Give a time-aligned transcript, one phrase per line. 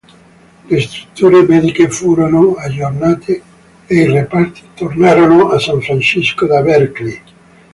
[0.67, 3.39] Le strutture mediche furono aggiornate
[3.85, 7.21] ei reparti tornarono a San Francisco da Berkeley.